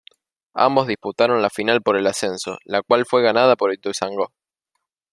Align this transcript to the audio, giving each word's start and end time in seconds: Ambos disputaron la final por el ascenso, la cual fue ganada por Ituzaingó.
Ambos 0.55 0.87
disputaron 0.87 1.43
la 1.43 1.51
final 1.51 1.83
por 1.83 1.95
el 1.95 2.07
ascenso, 2.07 2.57
la 2.65 2.81
cual 2.81 3.05
fue 3.05 3.21
ganada 3.21 3.55
por 3.55 3.71
Ituzaingó. 3.71 4.31